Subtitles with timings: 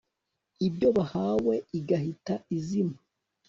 [0.67, 2.97] ibyo bahawe igahita izima